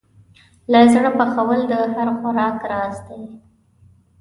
[0.71, 3.23] له زړه پخول د هر خوراک راز دی.